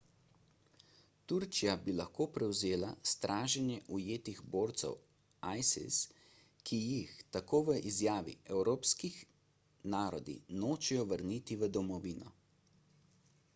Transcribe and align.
turčija 1.31 1.73
bi 1.81 1.93
tudi 1.97 2.25
prevzela 2.37 2.87
straženje 3.09 3.75
ujetih 3.97 4.39
borcev 4.55 4.95
isis 5.59 5.99
ki 6.71 6.79
jih 6.87 7.11
tako 7.37 7.59
v 7.69 7.75
izjavi 7.93 8.33
evropski 8.57 9.13
narodi 9.97 10.35
nočejo 10.65 11.05
vrniti 11.13 11.59
v 11.65 11.69
domovino 11.77 12.33